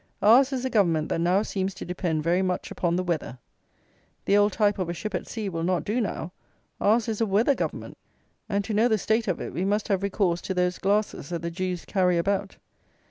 Ours 0.23 0.51
is 0.51 0.65
a 0.65 0.69
Government 0.71 1.09
that 1.09 1.21
now 1.21 1.43
seems 1.43 1.75
to 1.75 1.85
depend 1.85 2.23
very 2.23 2.41
much 2.41 2.71
upon 2.71 2.95
the 2.95 3.03
weather. 3.03 3.37
The 4.25 4.35
old 4.35 4.51
type 4.51 4.79
of 4.79 4.89
a 4.89 4.95
ship 4.95 5.13
at 5.13 5.27
sea 5.27 5.47
will 5.47 5.61
not 5.61 5.83
do 5.85 6.01
now, 6.01 6.31
ours 6.79 7.07
is 7.07 7.21
a 7.21 7.25
weather 7.27 7.53
Government; 7.53 7.99
and 8.49 8.65
to 8.65 8.73
know 8.73 8.87
the 8.87 8.97
state 8.97 9.27
of 9.27 9.39
it, 9.39 9.53
we 9.53 9.63
must 9.63 9.89
have 9.89 10.01
recourse 10.01 10.41
to 10.41 10.55
those 10.55 10.79
glasses 10.79 11.29
that 11.29 11.43
the 11.43 11.51
Jews 11.51 11.85
carry 11.85 12.17
about. 12.17 12.57